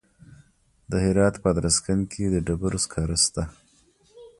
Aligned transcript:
د 0.91 0.93
هرات 1.05 1.35
په 1.41 1.47
ادرسکن 1.53 1.99
کې 2.11 2.23
د 2.29 2.35
ډبرو 2.47 2.79
سکاره 2.85 3.17
شته. 3.23 3.43